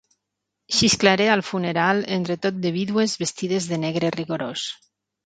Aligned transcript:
Xisclaré 0.77 1.27
al 1.33 1.43
funeral 1.49 2.01
entre 2.17 2.37
tot 2.45 2.57
de 2.63 2.71
vídues 2.79 3.13
vestides 3.25 3.69
de 3.73 3.81
negre 3.85 4.11
rigorós. 4.17 4.65